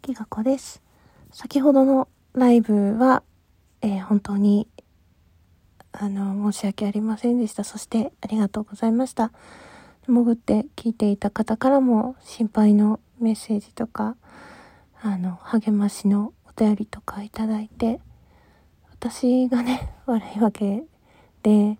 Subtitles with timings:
[0.00, 0.82] きがこです。
[1.30, 3.22] 先ほどのライブは、
[3.82, 4.66] えー、本当に、
[5.92, 7.64] あの、申し訳ありませんでした。
[7.64, 9.32] そしてありがとうございました。
[10.06, 14.16] 潜って聞いていた方からも心配のメッセージとか、
[15.02, 18.00] あの、励ましのお便りとかいただいて、
[18.90, 20.84] 私がね、 悪いわけ
[21.42, 21.78] で、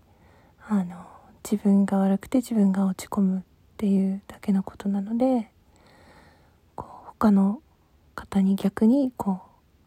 [0.68, 1.06] あの、
[1.42, 3.42] 自分が悪くて自分が落ち込むっ
[3.78, 5.50] ていうだけのことなので、
[6.76, 7.62] こう、他の
[8.20, 9.40] 方に逆に、こ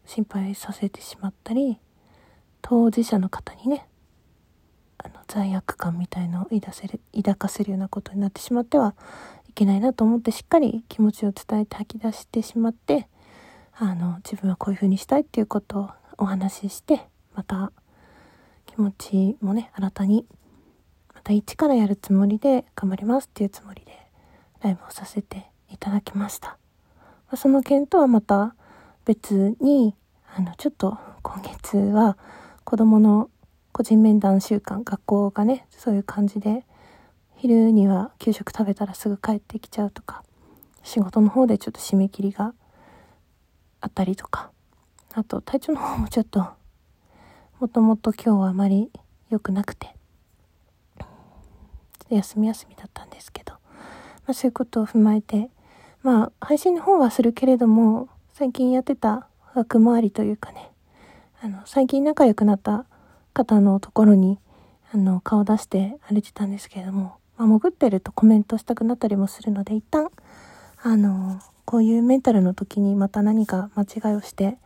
[0.05, 1.79] う、心配させてしまったり、
[2.61, 3.87] 当事者の方にね、
[4.97, 8.95] あの、罪悪感みたいのを抱せる、抱かせるようなことになってしまっては
[9.49, 13.07] いけないなと思ってしっかり気持ちを伝えて吐き出してしまって、
[13.75, 17.71] あの、自分はこういう風にしたいっていうことをお話しして、また
[18.65, 20.25] 気持ちもね、新たに、
[21.13, 24.07] また一からやるつもりで頑張りますっていうつもりで
[24.61, 26.57] ライブをさせていただきました。
[27.35, 28.55] その件とはまた
[29.05, 29.95] 別に、
[30.35, 32.17] あの、ちょっと今月は
[32.63, 33.29] 子供の
[33.71, 36.65] 個人面談週間、学校がね、そういう感じで、
[37.35, 40.23] 昼には給食食べたらすぐ帰ってきちゃうとか、
[40.83, 42.53] 仕事の方でちょっと締め切りが
[43.81, 44.51] あったりとか、
[45.13, 46.47] あと体調の方もちょっと、
[47.59, 48.91] もともと今日はあまり
[49.29, 49.95] 良くなくて、
[52.09, 53.59] 休み休みだったんですけど、ま
[54.27, 55.49] あそういうことを踏まえて、
[56.03, 60.69] まあ配信の方はするけれども、最近やってた枠回りというかね、
[61.41, 62.85] あの、最近仲良くなった
[63.33, 64.37] 方のところに、
[64.93, 70.09] あの、顔出して歩いてたんですけれども、まあ、潜ってるとコメントしたくなったりもするので、一旦、
[70.81, 74.57] あの、こういうメンタルの時にまた何か間違いをして、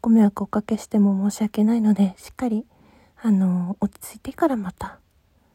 [0.00, 2.64] ご迷惑をおかけしても申し訳ないので、しっかり、
[3.20, 4.98] あの、落ち着いてからまた、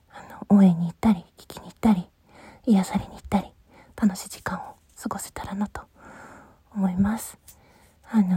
[0.09, 2.07] あの、応援に行ったり、聞きに行ったり、
[2.65, 3.47] 癒されに行ったり、
[3.95, 4.61] 楽しい時間を
[5.03, 5.81] 過ごせたらなと
[6.73, 7.37] 思います。
[8.09, 8.27] あの、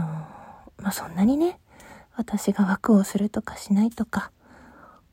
[0.77, 1.59] まあ、そんなにね、
[2.15, 4.31] 私が枠をするとかしないとか、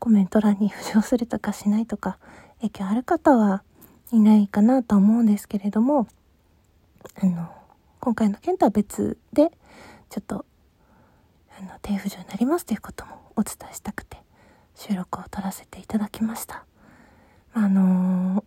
[0.00, 2.18] コメント欄に浮上するとかしないとか、
[2.56, 3.62] 影響ある方は
[4.10, 6.08] いないかなと思うんですけれども、
[7.22, 7.48] あの、
[8.00, 9.52] 今回の件とは別で、
[10.10, 10.44] ちょっと、
[11.56, 14.18] あの、低浮上になりますということもお伝えしたくて、
[14.74, 16.66] 収録を撮らせていただきました。
[17.52, 18.44] あの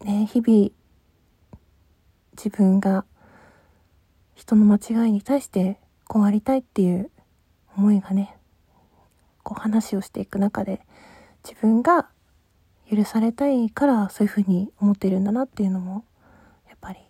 [0.00, 0.72] ー、ね、日々、
[2.32, 3.04] 自分が
[4.34, 7.10] 人の間違いに対してこうありたいっていう
[7.76, 8.36] 思いがね、
[9.42, 10.80] こう話をしていく中で、
[11.44, 12.08] 自分が
[12.90, 16.04] 許されたいからそういうふうに思ってるんだなっていうのも、
[16.68, 17.00] やっぱり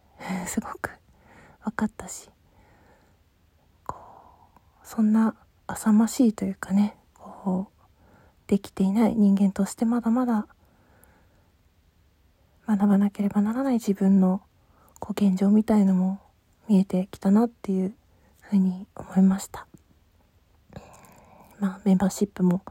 [0.46, 0.90] すごく
[1.64, 2.30] 分かったし、
[3.86, 3.96] こ
[4.82, 5.34] う、そんな
[5.66, 10.46] 浅ましいというかね、こう、できていない人間としてまだまだ
[12.66, 14.42] 学ばなければならない自分の
[14.98, 16.20] こう現状みたいのも
[16.68, 17.94] 見えてきたなっていう
[18.40, 19.66] ふうに思いました。
[21.60, 22.62] まあ、メンバーシップも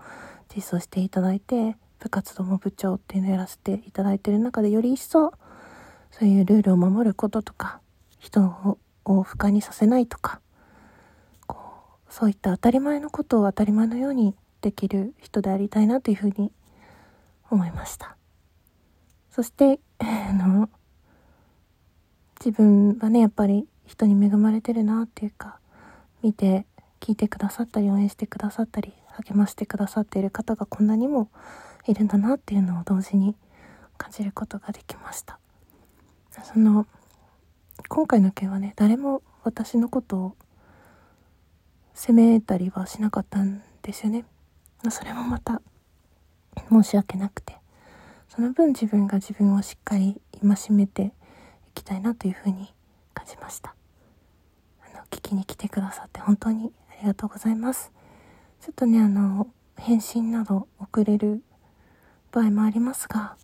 [0.56, 5.34] 実装していただいて、部活動も部長っていうのをやらせていただいてる中で、より一層、
[6.12, 7.82] そういうルールを守ることとか、
[8.20, 10.40] 人を不快にさせないとか、
[11.48, 11.58] こ
[12.10, 16.52] う、そういった当たり前のことを当たり前のようにできる人でありたいなというふうに
[17.50, 18.16] 思いました。
[19.32, 20.70] そして、 あの、
[22.48, 25.60] 自分はね、やっぱり人に恵まれてるなっていうか、
[26.24, 26.66] 見て
[27.02, 28.94] 聞いてくださったり応援してくださったり
[29.28, 31.30] 励ましてくださっている方がこんなにも
[31.88, 33.36] いるんだなっていうのを同時に
[33.98, 35.40] 感じることができました。
[36.42, 36.88] その
[37.90, 40.36] 今回の件はね誰も私のことを
[41.94, 44.24] 責めたりはしなかったんですよね。
[44.90, 45.62] それもまた
[46.70, 47.58] 申し訳なくて。
[48.30, 51.12] その分自分が自分をしっかり戒めて
[51.82, 52.74] きたいなというふうに
[53.14, 53.76] 感じました
[54.82, 57.92] あの聞きに来てくださって本当にありがとうございます。
[58.62, 61.44] ちょっとね、あの、返信など遅れる
[62.32, 63.38] 場合もありますが、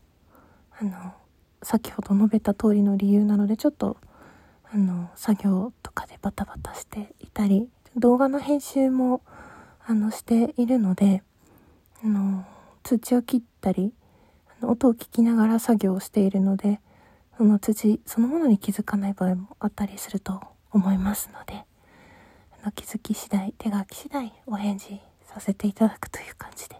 [0.79, 1.13] あの、
[1.61, 3.97] 先ほど述べた通りの理由なので、ちょっと、
[4.71, 9.21] あの、作業とかでバタバタしていたり、動画の編集も、
[9.85, 11.21] あの、しているので、
[12.03, 12.45] あの、
[12.81, 13.93] 通知を切ったり、
[14.59, 16.81] あの音を聞きながら作業をしているので、
[17.37, 20.41] その通知そのものに気づかない場合もあったりすると
[20.71, 21.65] 思いますので、
[22.63, 26.77] の気づき次第、手書き次第お返事させていただくという感じで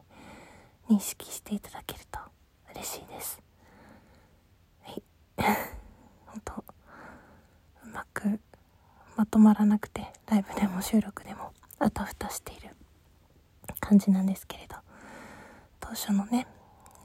[0.89, 2.19] 認識していただけると
[2.73, 3.41] 嬉しいです。
[4.83, 5.03] はい。
[6.27, 8.39] 本当うまく
[9.15, 12.75] まとまらなくて、ライブでも収録でもあたふたしている
[13.79, 14.77] 感じなんですけれど、
[15.79, 16.47] 当初のね、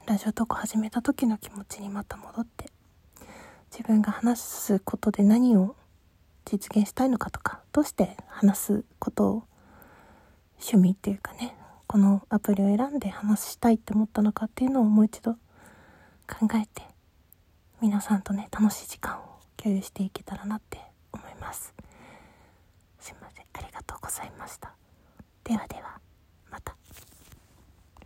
[0.05, 2.68] ラジオトーク始めた時の気持ちにまた戻って、
[3.79, 5.73] 自分が話すことで何を
[6.43, 9.43] 実現したいのかとかどうして話すことを
[10.59, 11.55] 趣味っていうかね
[11.87, 15.35] このアプリを選んで話したいって思ったのかっていうのをもう一度
[16.27, 16.81] 考えて
[17.81, 19.21] 皆さんとね楽しい時間を
[19.55, 20.77] 共有していけたらなって
[21.13, 21.73] 思います。
[22.99, 23.45] すいません。
[23.53, 24.73] ありがとうございました。
[25.45, 26.08] ではでは。